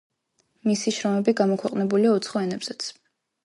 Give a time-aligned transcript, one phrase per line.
[0.69, 2.93] მისი შრომები გამოქვეყნებულია უცხო ენებზეც.